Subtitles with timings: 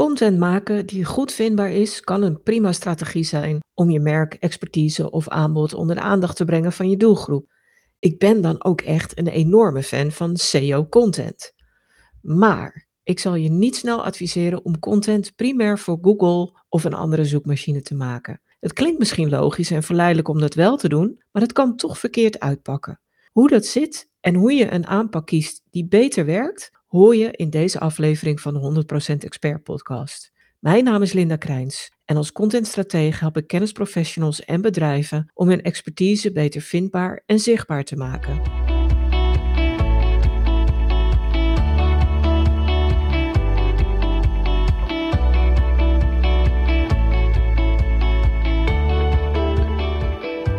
[0.00, 5.10] Content maken die goed vindbaar is, kan een prima strategie zijn om je merk, expertise
[5.10, 7.52] of aanbod onder de aandacht te brengen van je doelgroep.
[7.98, 11.52] Ik ben dan ook echt een enorme fan van SEO-content.
[12.22, 17.24] Maar ik zal je niet snel adviseren om content primair voor Google of een andere
[17.24, 18.40] zoekmachine te maken.
[18.60, 21.98] Het klinkt misschien logisch en verleidelijk om dat wel te doen, maar het kan toch
[21.98, 23.00] verkeerd uitpakken.
[23.32, 27.50] Hoe dat zit en hoe je een aanpak kiest die beter werkt, hoor je in
[27.50, 28.84] deze aflevering van de
[29.14, 30.32] 100% Expert Podcast.
[30.58, 35.62] Mijn naam is Linda Krijns en als contentstratege help ik kennisprofessionals en bedrijven om hun
[35.62, 38.42] expertise beter vindbaar en zichtbaar te maken.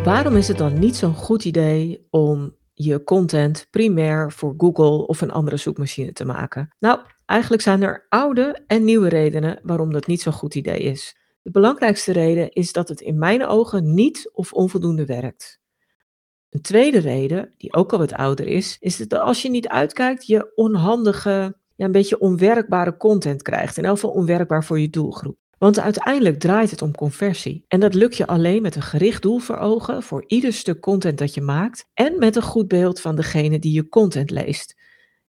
[0.04, 5.20] Waarom is het dan niet zo'n goed idee om je content primair voor Google of
[5.20, 6.74] een andere zoekmachine te maken?
[6.78, 11.16] Nou, eigenlijk zijn er oude en nieuwe redenen waarom dat niet zo'n goed idee is.
[11.42, 15.60] De belangrijkste reden is dat het in mijn ogen niet of onvoldoende werkt.
[16.50, 20.26] Een tweede reden, die ook al wat ouder is, is dat als je niet uitkijkt,
[20.26, 23.76] je onhandige, ja, een beetje onwerkbare content krijgt.
[23.76, 25.41] In elk geval onwerkbaar voor je doelgroep.
[25.62, 27.64] Want uiteindelijk draait het om conversie.
[27.68, 31.18] En dat lukt je alleen met een gericht doel voor ogen voor ieder stuk content
[31.18, 34.76] dat je maakt en met een goed beeld van degene die je content leest.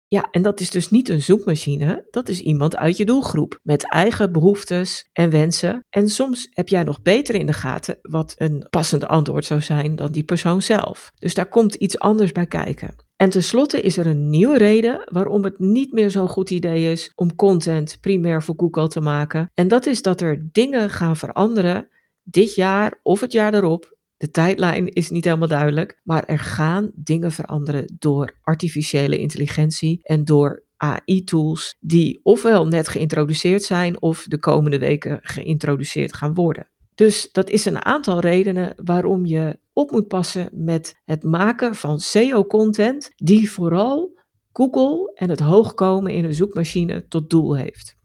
[0.08, 3.92] Ja, en dat is dus niet een zoekmachine, dat is iemand uit je doelgroep met
[3.92, 5.86] eigen behoeftes en wensen.
[5.90, 9.96] En soms heb jij nog beter in de gaten wat een passend antwoord zou zijn
[9.96, 11.12] dan die persoon zelf.
[11.16, 12.96] Dus daar komt iets anders bij kijken.
[13.22, 17.12] En tenslotte is er een nieuwe reden waarom het niet meer zo'n goed idee is
[17.16, 19.52] om content primair voor Google te maken.
[19.54, 21.90] En dat is dat er dingen gaan veranderen
[22.24, 23.98] dit jaar of het jaar erop.
[24.18, 30.26] De tijdlijn is niet helemaal duidelijk, maar er gaan dingen veranderen door artificiële intelligentie en
[30.26, 36.68] door AI-tools die ofwel net geïntroduceerd zijn of de komende weken geïntroduceerd gaan worden.
[37.00, 42.00] Dus dat is een aantal redenen waarom je op moet passen met het maken van
[42.00, 44.20] SEO-content die vooral
[44.54, 47.96] Google en het hoogkomen in een zoekmachine tot doel heeft.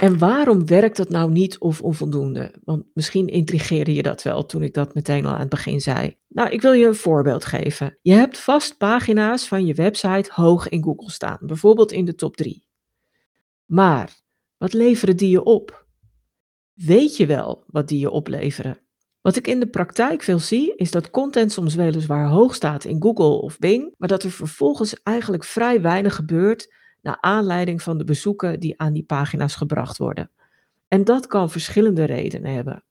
[0.00, 2.54] En waarom werkt dat nou niet of onvoldoende?
[2.64, 6.16] Want misschien intrigeerde je dat wel toen ik dat meteen al aan het begin zei.
[6.28, 7.98] Nou, ik wil je een voorbeeld geven.
[8.02, 12.36] Je hebt vast pagina's van je website hoog in Google staan, bijvoorbeeld in de top
[12.36, 12.64] 3.
[13.64, 14.16] Maar
[14.56, 15.79] wat leveren die je op?
[16.84, 18.78] Weet je wel wat die je opleveren?
[19.20, 23.02] Wat ik in de praktijk veel zie, is dat content soms weliswaar hoog staat in
[23.02, 28.04] Google of Bing, maar dat er vervolgens eigenlijk vrij weinig gebeurt naar aanleiding van de
[28.04, 30.30] bezoeken die aan die pagina's gebracht worden.
[30.88, 32.84] En dat kan verschillende redenen hebben.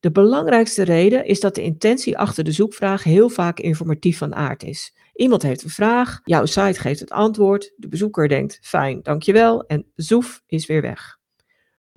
[0.00, 4.62] De belangrijkste reden is dat de intentie achter de zoekvraag heel vaak informatief van aard
[4.62, 4.96] is.
[5.14, 9.86] Iemand heeft een vraag, jouw site geeft het antwoord, de bezoeker denkt fijn, dankjewel en
[9.94, 11.15] zoef is weer weg.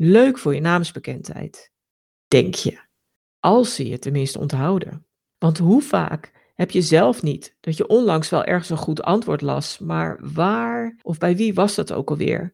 [0.02, 1.72] Leuk voor je naamsbekendheid,
[2.28, 2.80] denk je.
[3.40, 5.06] Als ze je tenminste onthouden.
[5.38, 9.42] Want hoe vaak heb je zelf niet dat je onlangs wel ergens een goed antwoord
[9.42, 12.54] las, maar waar of bij wie was dat ook alweer?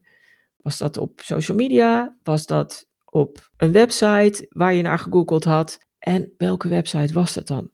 [0.56, 2.16] Was dat op social media?
[2.22, 5.78] Was dat op een website waar je naar gegoogeld had?
[5.98, 7.70] En welke website was dat dan?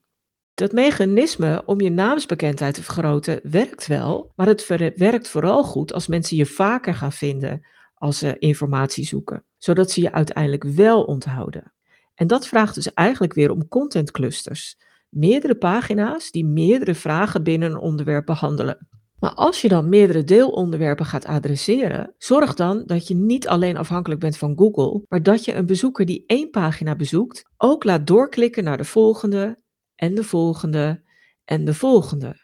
[0.55, 4.67] Dat mechanisme om je naamsbekendheid te vergroten werkt wel, maar het
[4.97, 10.01] werkt vooral goed als mensen je vaker gaan vinden als ze informatie zoeken, zodat ze
[10.01, 11.73] je uiteindelijk wel onthouden.
[12.15, 14.77] En dat vraagt dus eigenlijk weer om contentclusters
[15.09, 18.89] meerdere pagina's die meerdere vragen binnen een onderwerp behandelen.
[19.19, 24.21] Maar als je dan meerdere deelonderwerpen gaat adresseren, zorg dan dat je niet alleen afhankelijk
[24.21, 28.65] bent van Google, maar dat je een bezoeker die één pagina bezoekt ook laat doorklikken
[28.65, 29.63] naar de volgende
[29.95, 31.03] en de volgende
[31.45, 32.42] en de volgende.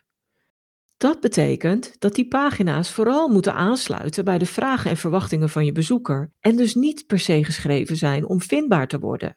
[0.99, 5.73] Dat betekent dat die pagina's vooral moeten aansluiten bij de vragen en verwachtingen van je
[5.73, 9.37] bezoeker en dus niet per se geschreven zijn om vindbaar te worden.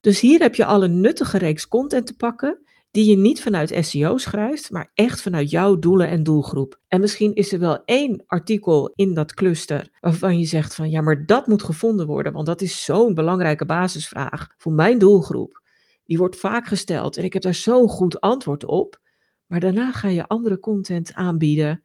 [0.00, 2.58] Dus hier heb je al een nuttige reeks content te pakken
[2.90, 6.80] die je niet vanuit SEO schrijft, maar echt vanuit jouw doelen en doelgroep.
[6.88, 11.00] En misschien is er wel één artikel in dat cluster waarvan je zegt van ja,
[11.00, 15.62] maar dat moet gevonden worden, want dat is zo'n belangrijke basisvraag voor mijn doelgroep.
[16.04, 19.02] Die wordt vaak gesteld en ik heb daar zo'n goed antwoord op.
[19.46, 21.82] Maar daarna ga je andere content aanbieden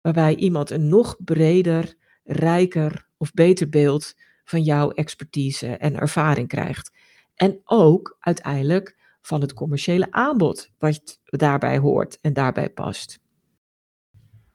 [0.00, 1.94] waarbij iemand een nog breder,
[2.24, 4.14] rijker of beter beeld
[4.44, 6.92] van jouw expertise en ervaring krijgt.
[7.34, 13.18] En ook uiteindelijk van het commerciële aanbod wat daarbij hoort en daarbij past.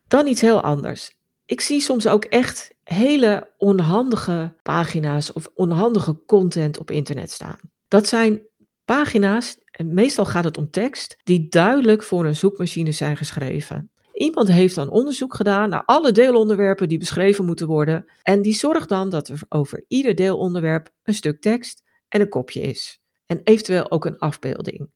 [0.08, 1.16] Dan iets heel anders.
[1.46, 7.60] Ik zie soms ook echt hele onhandige pagina's of onhandige content op internet staan.
[7.88, 8.42] Dat zijn
[8.86, 13.92] pagina's, en meestal gaat het om tekst, die duidelijk voor een zoekmachine zijn geschreven.
[14.14, 18.06] iemand heeft dan onderzoek gedaan naar alle deelonderwerpen die beschreven moeten worden.
[18.24, 22.62] En die zorgt dan dat er over ieder deelonderwerp een stuk tekst en een kopje
[22.62, 23.00] is.
[23.26, 24.90] En eventueel ook een afbeelding.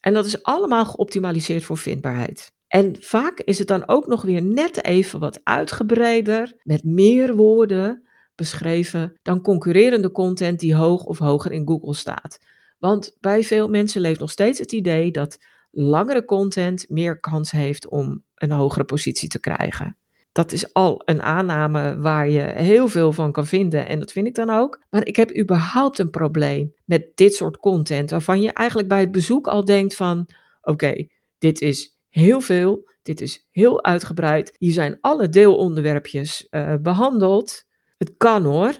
[0.00, 2.52] En dat is allemaal geoptimaliseerd voor vindbaarheid.
[2.68, 8.08] En vaak is het dan ook nog weer net even wat uitgebreider, met meer woorden
[8.34, 12.38] beschreven dan concurrerende content die hoog of hoger in Google staat.
[12.78, 15.38] Want bij veel mensen leeft nog steeds het idee dat
[15.70, 19.96] langere content meer kans heeft om een hogere positie te krijgen.
[20.32, 24.26] Dat is al een aanname waar je heel veel van kan vinden en dat vind
[24.26, 24.82] ik dan ook.
[24.90, 29.10] Maar ik heb überhaupt een probleem met dit soort content waarvan je eigenlijk bij het
[29.10, 30.28] bezoek al denkt van
[30.62, 31.06] oké,
[31.38, 37.64] dit is heel veel, dit is heel uitgebreid, hier zijn alle deelonderwerpjes uh, behandeld.
[37.96, 38.72] Het kan hoor,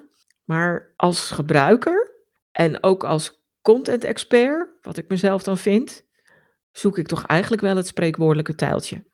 [0.45, 2.15] maar als gebruiker
[2.53, 6.05] en ook als content expert, wat ik mezelf dan vind,
[6.73, 9.07] zoek ik toch eigenlijk wel het spreekwoordelijke tijltje.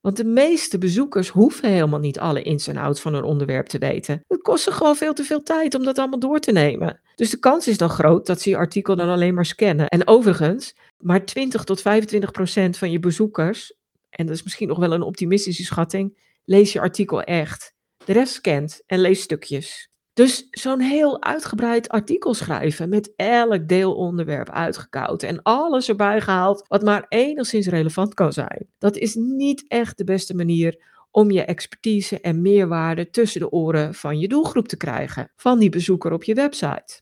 [0.00, 3.78] Want de meeste bezoekers hoeven helemaal niet alle ins en outs van een onderwerp te
[3.78, 4.24] weten.
[4.26, 7.00] Het kost ze gewoon veel te veel tijd om dat allemaal door te nemen.
[7.14, 9.88] Dus de kans is dan groot dat ze je artikel dan alleen maar scannen.
[9.88, 13.74] En overigens, maar 20 tot 25 procent van je bezoekers,
[14.10, 17.74] en dat is misschien nog wel een optimistische schatting, lees je artikel echt.
[18.04, 19.90] De rest scant en leest stukjes.
[20.18, 26.82] Dus zo'n heel uitgebreid artikel schrijven met elk deelonderwerp uitgekoud en alles erbij gehaald wat
[26.82, 28.66] maar enigszins relevant kan zijn.
[28.78, 33.94] Dat is niet echt de beste manier om je expertise en meerwaarde tussen de oren
[33.94, 37.00] van je doelgroep te krijgen, van die bezoeker op je website.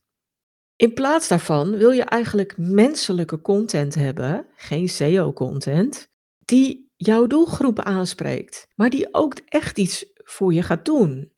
[0.77, 6.09] In plaats daarvan wil je eigenlijk menselijke content hebben, geen SEO-content,
[6.45, 11.35] die jouw doelgroep aanspreekt, maar die ook echt iets voor je gaat doen.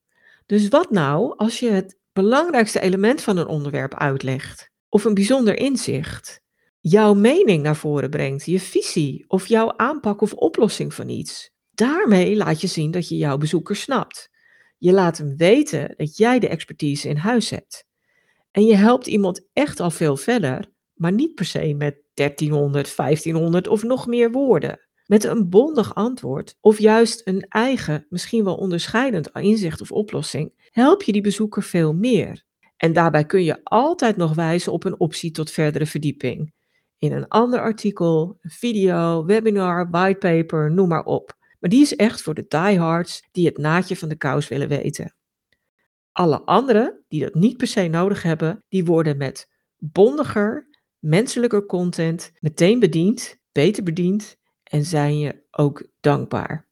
[0.49, 4.71] Dus wat nou als je het belangrijkste element van een onderwerp uitlegt?
[4.89, 6.41] Of een bijzonder inzicht?
[6.81, 11.51] Jouw mening naar voren brengt, je visie of jouw aanpak of oplossing van iets.
[11.71, 14.31] Daarmee laat je zien dat je jouw bezoeker snapt.
[14.79, 17.85] Je laat hem weten dat jij de expertise in huis hebt.
[18.51, 23.69] En je helpt iemand echt al veel verder, maar niet per se met 1300, 1500
[23.69, 24.88] of nog meer woorden.
[25.09, 31.03] Met een bondig antwoord of juist een eigen, misschien wel onderscheidend inzicht of oplossing, help
[31.03, 32.45] je die bezoeker veel meer.
[32.77, 36.53] En daarbij kun je altijd nog wijzen op een optie tot verdere verdieping.
[36.99, 41.37] In een ander artikel, video, webinar, whitepaper, noem maar op.
[41.61, 45.15] Maar die is echt voor de diehards die het naadje van de kous willen weten.
[46.13, 50.69] Alle anderen die dat niet per se nodig hebben, die worden met bondiger,
[50.99, 54.38] menselijker content meteen bediend, beter bediend
[54.69, 56.67] en zijn je ook dankbaar.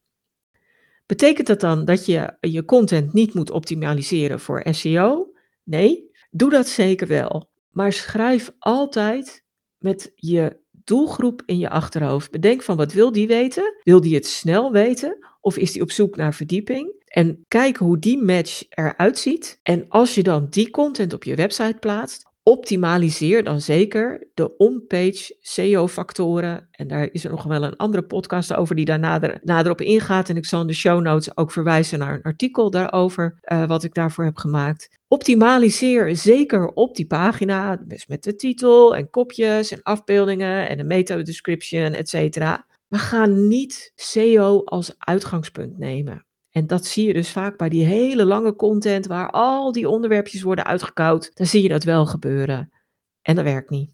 [1.07, 5.33] Betekent dat dan dat je je content niet moet optimaliseren voor SEO?
[5.65, 7.49] Nee, doe dat zeker wel.
[7.71, 9.45] Maar schrijf altijd
[9.79, 12.31] met je doelgroep in je achterhoofd.
[12.31, 13.81] Bedenk van wat wil die weten?
[13.83, 15.19] Wil die het snel weten?
[15.41, 17.05] Of is die op zoek naar verdieping?
[17.07, 19.61] En kijk hoe die match eruit ziet.
[19.63, 25.37] En als je dan die content op je website plaatst, optimaliseer dan zeker de on-page
[25.41, 26.69] SEO-factoren.
[26.71, 29.81] En daar is er nog wel een andere podcast over die daar nader, nader op
[29.81, 30.29] ingaat.
[30.29, 33.85] En ik zal in de show notes ook verwijzen naar een artikel daarover, uh, wat
[33.85, 34.89] ik daarvoor heb gemaakt.
[35.09, 40.87] Optimaliseer zeker op die pagina, dus met de titel en kopjes en afbeeldingen en een
[40.87, 42.67] meta-description, et cetera.
[42.89, 46.26] Maar ga niet SEO als uitgangspunt nemen.
[46.57, 50.43] En dat zie je dus vaak bij die hele lange content waar al die onderwerpjes
[50.43, 51.31] worden uitgekoud.
[51.35, 52.73] Dan zie je dat wel gebeuren.
[53.23, 53.91] En dat werkt niet.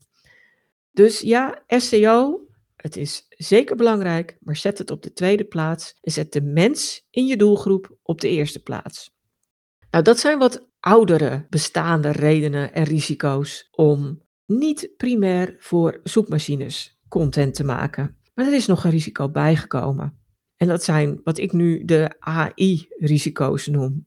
[0.93, 2.47] Dus ja, SEO,
[2.77, 7.07] het is zeker belangrijk, maar zet het op de tweede plaats en zet de mens
[7.11, 9.15] in je doelgroep op de eerste plaats.
[9.91, 17.55] Nou, dat zijn wat oudere bestaande redenen en risico's om niet primair voor zoekmachines content
[17.55, 18.17] te maken.
[18.35, 20.22] Maar er is nog een risico bijgekomen.
[20.63, 24.07] En dat zijn wat ik nu de AI-risico's noem.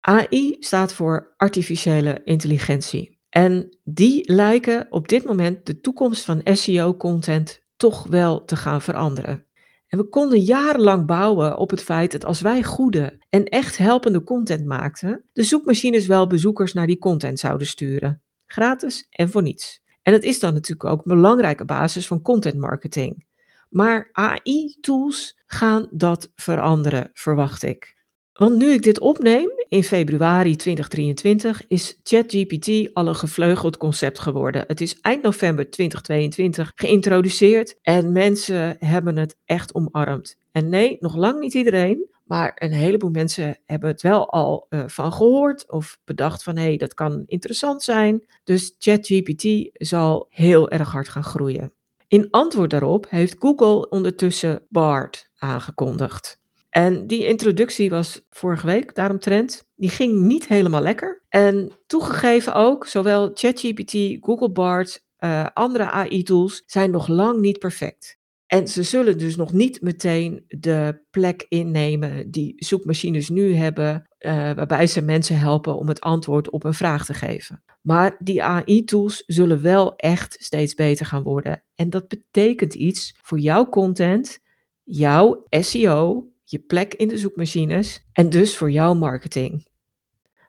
[0.00, 3.18] AI staat voor artificiële intelligentie.
[3.28, 9.46] En die lijken op dit moment de toekomst van SEO-content toch wel te gaan veranderen.
[9.86, 14.22] En we konden jarenlang bouwen op het feit dat als wij goede en echt helpende
[14.22, 18.22] content maakten, de zoekmachines wel bezoekers naar die content zouden sturen.
[18.46, 19.82] Gratis en voor niets.
[20.02, 23.26] En dat is dan natuurlijk ook een belangrijke basis van content marketing.
[23.74, 27.94] Maar AI-tools gaan dat veranderen, verwacht ik.
[28.32, 34.64] Want nu ik dit opneem, in februari 2023, is ChatGPT al een gevleugeld concept geworden.
[34.66, 40.38] Het is eind november 2022 geïntroduceerd en mensen hebben het echt omarmd.
[40.52, 44.82] En nee, nog lang niet iedereen, maar een heleboel mensen hebben het wel al uh,
[44.86, 48.26] van gehoord of bedacht van hé, hey, dat kan interessant zijn.
[48.44, 51.72] Dus ChatGPT zal heel erg hard gaan groeien.
[52.08, 56.42] In antwoord daarop heeft Google ondertussen BARD aangekondigd.
[56.70, 59.64] En die introductie was vorige week daaromtrent.
[59.76, 61.22] Die ging niet helemaal lekker.
[61.28, 68.18] En toegegeven ook, zowel ChatGPT, Google Bard, uh, andere AI-tools zijn nog lang niet perfect.
[68.54, 74.32] En ze zullen dus nog niet meteen de plek innemen die zoekmachines nu hebben, uh,
[74.32, 77.62] waarbij ze mensen helpen om het antwoord op een vraag te geven.
[77.80, 81.62] Maar die AI-tools zullen wel echt steeds beter gaan worden.
[81.74, 84.38] En dat betekent iets voor jouw content,
[84.82, 89.66] jouw SEO, je plek in de zoekmachines en dus voor jouw marketing.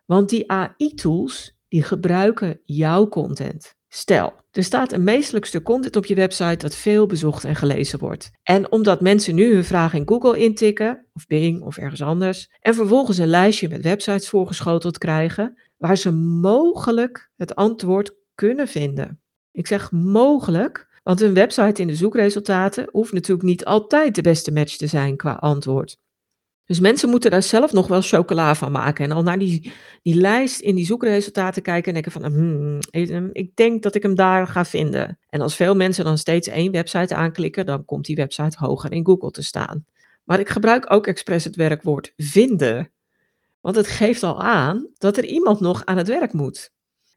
[0.05, 3.74] Want die AI-tools, die gebruiken jouw content.
[3.95, 7.99] Stel, er staat een meestelijk stuk content op je website dat veel bezocht en gelezen
[7.99, 8.31] wordt.
[8.43, 12.73] En omdat mensen nu hun vraag in Google intikken, of Bing of ergens anders, en
[12.73, 19.21] vervolgens een lijstje met websites voorgeschoteld krijgen, waar ze mogelijk het antwoord kunnen vinden.
[19.51, 24.51] Ik zeg mogelijk, want een website in de zoekresultaten hoeft natuurlijk niet altijd de beste
[24.51, 25.97] match te zijn qua antwoord.
[26.65, 29.05] Dus mensen moeten daar zelf nog wel chocola van maken.
[29.05, 32.79] En al naar die, die lijst in die zoekresultaten kijken en denken van, hmm,
[33.31, 35.19] ik denk dat ik hem daar ga vinden.
[35.29, 39.05] En als veel mensen dan steeds één website aanklikken, dan komt die website hoger in
[39.05, 39.85] Google te staan.
[40.23, 42.91] Maar ik gebruik ook expres het werkwoord vinden.
[43.61, 46.73] Want het geeft al aan dat er iemand nog aan het werk moet.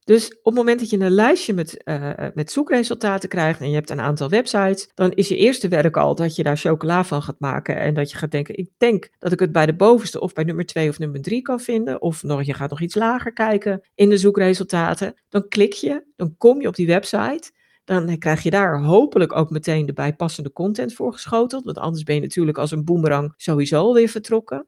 [0.08, 3.74] Dus op het moment dat je een lijstje met, uh, met zoekresultaten krijgt en je
[3.74, 7.22] hebt een aantal websites, dan is je eerste werk al dat je daar chocola van
[7.22, 10.20] gaat maken en dat je gaat denken, ik denk dat ik het bij de bovenste
[10.20, 12.94] of bij nummer 2 of nummer 3 kan vinden, of nog, je gaat nog iets
[12.94, 15.14] lager kijken in de zoekresultaten.
[15.28, 17.50] Dan klik je, dan kom je op die website,
[17.84, 22.14] dan krijg je daar hopelijk ook meteen de bijpassende content voor geschoteld, want anders ben
[22.14, 24.66] je natuurlijk als een boemerang sowieso alweer vertrokken.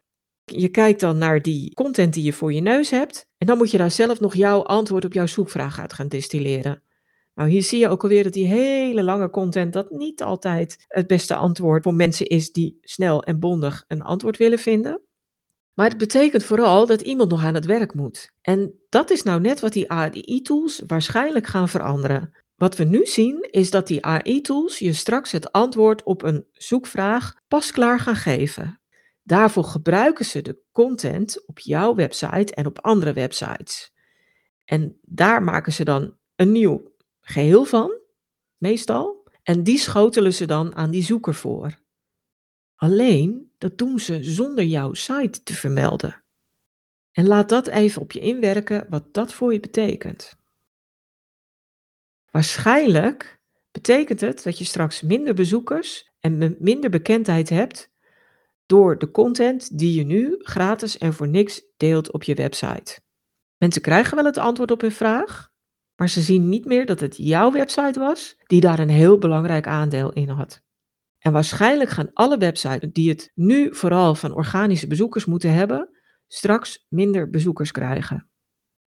[0.51, 3.27] Je kijkt dan naar die content die je voor je neus hebt.
[3.39, 6.83] En dan moet je daar zelf nog jouw antwoord op jouw zoekvraag uit gaan distilleren.
[7.35, 11.07] Nou, hier zie je ook alweer dat die hele lange content dat niet altijd het
[11.07, 15.01] beste antwoord voor mensen is die snel en bondig een antwoord willen vinden.
[15.75, 18.33] Maar het betekent vooral dat iemand nog aan het werk moet.
[18.43, 22.33] En dat is nou net wat die AI-tools waarschijnlijk gaan veranderen.
[22.57, 27.35] Wat we nu zien is dat die AI-tools je straks het antwoord op een zoekvraag
[27.49, 28.80] pasklaar gaan geven.
[29.31, 33.93] Daarvoor gebruiken ze de content op jouw website en op andere websites.
[34.65, 37.99] En daar maken ze dan een nieuw geheel van,
[38.57, 39.29] meestal.
[39.43, 41.79] En die schotelen ze dan aan die zoeker voor.
[42.75, 46.25] Alleen, dat doen ze zonder jouw site te vermelden.
[47.13, 50.37] En laat dat even op je inwerken wat dat voor je betekent.
[52.31, 57.90] Waarschijnlijk betekent het dat je straks minder bezoekers en minder bekendheid hebt
[58.71, 63.01] door de content die je nu gratis en voor niks deelt op je website.
[63.57, 65.49] Mensen krijgen wel het antwoord op hun vraag,
[65.97, 69.67] maar ze zien niet meer dat het jouw website was die daar een heel belangrijk
[69.67, 70.61] aandeel in had.
[71.19, 75.89] En waarschijnlijk gaan alle websites die het nu vooral van organische bezoekers moeten hebben,
[76.27, 78.31] straks minder bezoekers krijgen.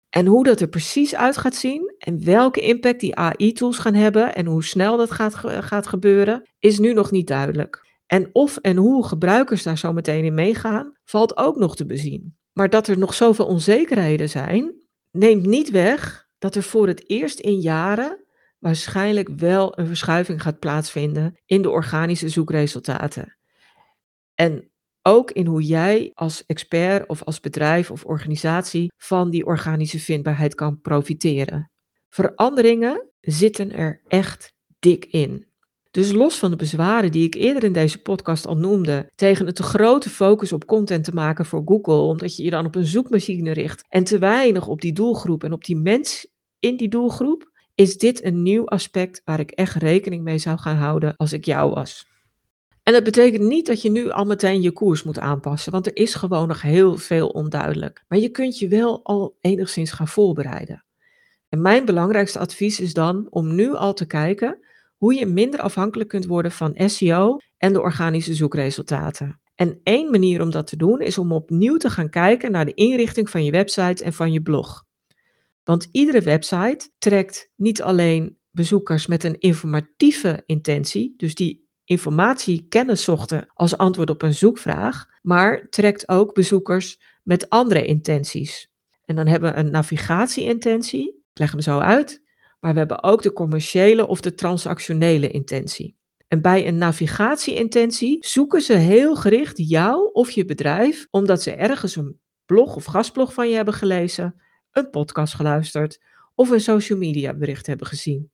[0.08, 4.34] En hoe dat er precies uit gaat zien en welke impact die AI-tools gaan hebben
[4.34, 7.87] en hoe snel dat gaat, gaat gebeuren, is nu nog niet duidelijk.
[8.08, 12.36] En of en hoe gebruikers daar zo meteen in meegaan, valt ook nog te bezien.
[12.52, 14.74] Maar dat er nog zoveel onzekerheden zijn,
[15.10, 18.24] neemt niet weg dat er voor het eerst in jaren
[18.58, 23.36] waarschijnlijk wel een verschuiving gaat plaatsvinden in de organische zoekresultaten.
[24.34, 24.70] En
[25.02, 30.54] ook in hoe jij als expert of als bedrijf of organisatie van die organische vindbaarheid
[30.54, 31.70] kan profiteren.
[32.08, 35.47] Veranderingen zitten er echt dik in.
[35.98, 39.56] Dus los van de bezwaren die ik eerder in deze podcast al noemde, tegen het
[39.56, 42.86] te grote focus op content te maken voor Google, omdat je je dan op een
[42.86, 46.26] zoekmachine richt en te weinig op die doelgroep en op die mens
[46.58, 50.76] in die doelgroep, is dit een nieuw aspect waar ik echt rekening mee zou gaan
[50.76, 52.06] houden als ik jou was.
[52.82, 55.96] En dat betekent niet dat je nu al meteen je koers moet aanpassen, want er
[55.96, 58.04] is gewoon nog heel veel onduidelijk.
[58.08, 60.84] Maar je kunt je wel al enigszins gaan voorbereiden.
[61.48, 64.66] En mijn belangrijkste advies is dan om nu al te kijken
[64.98, 69.40] hoe je minder afhankelijk kunt worden van SEO en de organische zoekresultaten.
[69.54, 72.74] En één manier om dat te doen is om opnieuw te gaan kijken naar de
[72.74, 74.84] inrichting van je website en van je blog.
[75.64, 83.02] Want iedere website trekt niet alleen bezoekers met een informatieve intentie, dus die informatie kennis
[83.02, 88.70] zochten als antwoord op een zoekvraag, maar trekt ook bezoekers met andere intenties.
[89.04, 92.22] En dan hebben we een navigatie-intentie, ik leg hem zo uit,
[92.60, 95.96] maar we hebben ook de commerciële of de transactionele intentie.
[96.28, 101.96] En bij een navigatie-intentie zoeken ze heel gericht jou of je bedrijf, omdat ze ergens
[101.96, 106.00] een blog of gastblog van je hebben gelezen, een podcast geluisterd
[106.34, 108.30] of een social media bericht hebben gezien.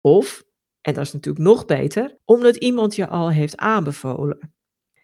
[0.00, 0.44] Of,
[0.80, 4.52] en dat is natuurlijk nog beter, omdat iemand je al heeft aanbevolen.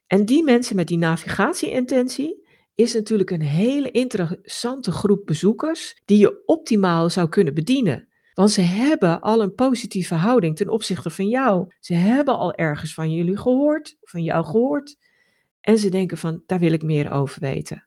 [0.07, 6.43] En die mensen met die navigatieintentie is natuurlijk een hele interessante groep bezoekers die je
[6.47, 8.09] optimaal zou kunnen bedienen.
[8.35, 11.73] Want ze hebben al een positieve houding ten opzichte van jou.
[11.81, 14.97] Ze hebben al ergens van jullie gehoord, van jou gehoord.
[15.61, 17.87] En ze denken van, daar wil ik meer over weten.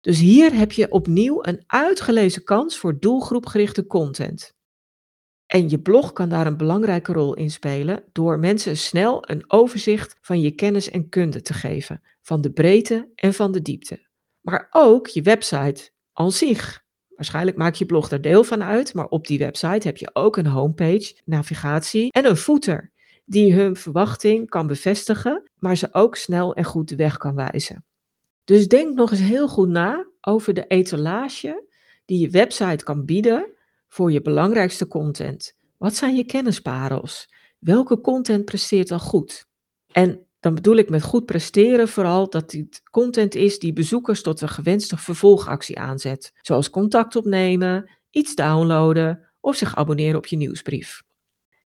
[0.00, 4.58] Dus hier heb je opnieuw een uitgelezen kans voor doelgroepgerichte content.
[5.46, 10.16] En je blog kan daar een belangrijke rol in spelen door mensen snel een overzicht
[10.20, 14.08] van je kennis en kunde te geven, van de breedte en van de diepte.
[14.40, 16.84] Maar ook je website aan zich.
[17.20, 20.36] Waarschijnlijk maak je blog er deel van uit, maar op die website heb je ook
[20.36, 22.90] een homepage, navigatie en een footer
[23.24, 27.84] die hun verwachting kan bevestigen, maar ze ook snel en goed de weg kan wijzen.
[28.44, 31.64] Dus denk nog eens heel goed na over de etalage
[32.04, 33.52] die je website kan bieden
[33.88, 35.56] voor je belangrijkste content.
[35.76, 37.34] Wat zijn je kennisparels?
[37.58, 39.46] Welke content presteert al goed?
[39.92, 44.40] En dan bedoel ik met goed presteren vooral dat het content is die bezoekers tot
[44.40, 51.02] een gewenste vervolgactie aanzet, zoals contact opnemen, iets downloaden of zich abonneren op je nieuwsbrief.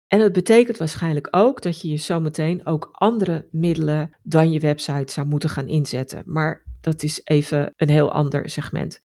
[0.07, 5.11] En het betekent waarschijnlijk ook dat je je zometeen ook andere middelen dan je website
[5.11, 6.23] zou moeten gaan inzetten.
[6.25, 9.01] Maar dat is even een heel ander segment.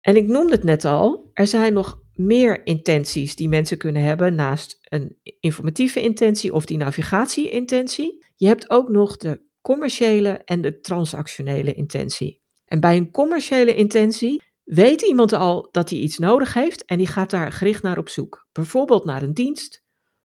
[0.00, 4.34] En ik noemde het net al, er zijn nog meer intenties die mensen kunnen hebben
[4.34, 8.26] naast een informatieve intentie of die navigatie-intentie.
[8.40, 12.40] Je hebt ook nog de commerciële en de transactionele intentie.
[12.64, 17.06] En bij een commerciële intentie weet iemand al dat hij iets nodig heeft en die
[17.06, 18.46] gaat daar gericht naar op zoek.
[18.52, 19.82] Bijvoorbeeld naar een dienst,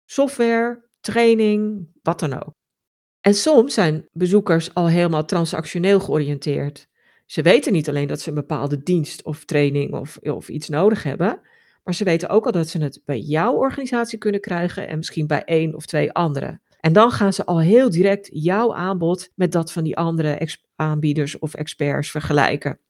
[0.05, 2.55] software, training, wat dan ook.
[3.21, 6.87] En soms zijn bezoekers al helemaal transactioneel georiënteerd.
[7.27, 11.03] Ze weten niet alleen dat ze een bepaalde dienst of training of, of iets nodig
[11.03, 11.41] hebben,
[11.85, 15.27] maar ze weten ook al dat ze het bij jouw organisatie kunnen krijgen en misschien
[15.27, 16.63] bij één of twee anderen.
[16.81, 21.39] En dan gaan ze al heel direct jouw aanbod met dat van die andere aanbieders
[21.39, 22.81] of experts vergelijken.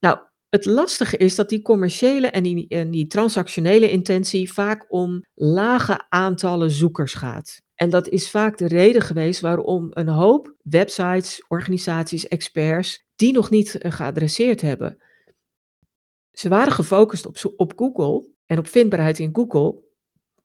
[0.00, 6.70] Nou, het lastige is dat die commerciële en die, transactionele intentie vaak om lage aantallen
[6.70, 7.62] zoekers gaat.
[7.74, 13.50] En dat is vaak de reden geweest waarom een hoop websites, organisaties, experts die nog
[13.50, 15.02] niet eh, geadresseerd hebben.
[16.32, 19.82] Ze waren gefocust op, op Google en op vindbaarheid in Google.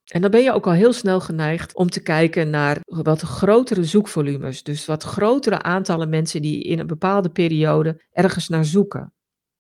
[0.09, 3.83] En dan ben je ook al heel snel geneigd om te kijken naar wat grotere
[3.83, 4.63] zoekvolumes.
[4.63, 9.13] Dus wat grotere aantallen mensen die in een bepaalde periode ergens naar zoeken.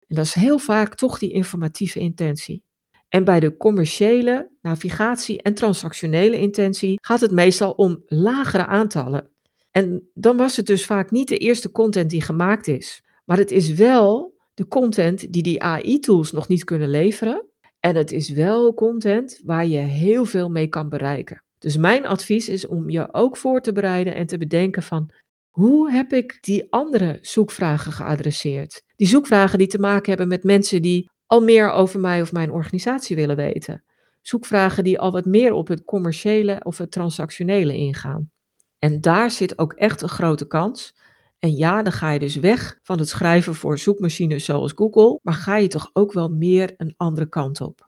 [0.07, 2.63] En dat is heel vaak toch die informatieve intentie.
[3.09, 9.29] En bij de commerciële, navigatie en transactionele intentie gaat het meestal om lagere aantallen.
[9.71, 13.03] En dan was het dus vaak niet de eerste content die gemaakt is.
[13.25, 17.46] Maar het is wel de content die die AI-tools nog niet kunnen leveren.
[17.87, 21.43] En het is wel content waar je heel veel mee kan bereiken.
[21.59, 25.11] Dus mijn advies is om je ook voor te bereiden en te bedenken van
[25.49, 28.83] hoe heb ik die andere zoekvragen geadresseerd?
[28.95, 32.51] Die zoekvragen die te maken hebben met mensen die al meer over mij of mijn
[32.51, 33.83] organisatie willen weten.
[34.21, 38.31] Zoekvragen die al wat meer op het commerciële of het transactionele ingaan.
[38.79, 40.95] En daar zit ook echt een grote kans.
[41.39, 45.33] En ja, dan ga je dus weg van het schrijven voor zoekmachines zoals Google, maar
[45.33, 47.87] ga je toch ook wel meer een andere kant op.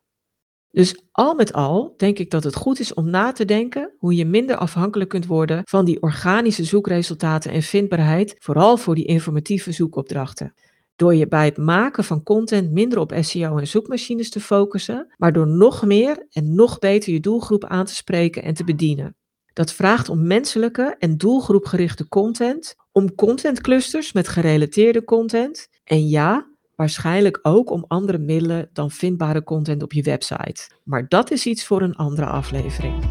[0.72, 4.16] Dus al met al denk ik dat het goed is om na te denken hoe
[4.16, 9.72] je minder afhankelijk kunt worden van die organische zoekresultaten en vindbaarheid, vooral voor die informatieve
[9.72, 10.54] zoekopdrachten.
[10.96, 15.34] Door je bij het maken van content minder op SEO en zoekmachines te focussen, maar
[15.34, 19.16] door nog meer en nog beter je doelgroep aan te spreken en te bedienen.
[19.54, 27.39] Dat vraagt om menselijke en doelgroepgerichte content, om contentclusters met gerelateerde content en ja, waarschijnlijk
[27.41, 30.69] ook om andere middelen dan vindbare content op je website.
[30.84, 33.04] Maar dat is iets voor een andere aflevering.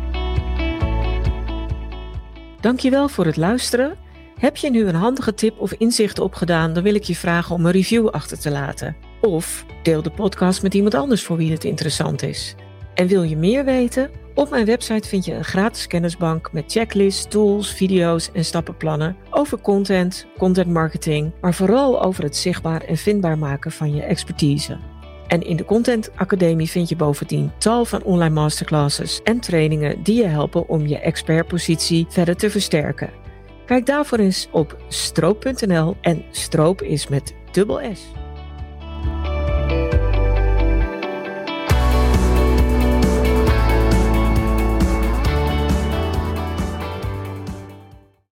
[2.60, 3.98] Dankjewel voor het luisteren.
[4.38, 7.66] Heb je nu een handige tip of inzicht opgedaan, dan wil ik je vragen om
[7.66, 8.96] een review achter te laten.
[9.20, 12.54] Of deel de podcast met iemand anders voor wie het interessant is.
[12.98, 14.10] En wil je meer weten?
[14.34, 19.60] Op mijn website vind je een gratis kennisbank met checklists, tools, video's en stappenplannen over
[19.60, 24.78] content, content marketing, maar vooral over het zichtbaar en vindbaar maken van je expertise.
[25.26, 30.16] En in de Content Academie vind je bovendien tal van online masterclasses en trainingen die
[30.16, 33.10] je helpen om je expertpositie verder te versterken.
[33.66, 38.17] Kijk daarvoor eens op stroop.nl en stroop is met dubbel S.